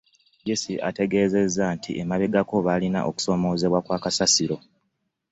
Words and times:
Jesse 0.45 0.75
ategeezezza 0.89 1.65
nti 1.75 1.91
emabegako 2.01 2.55
baalina 2.65 2.99
okusoomoozebwa 3.09 3.79
kwa 3.85 3.97
kasasiro 4.03 4.57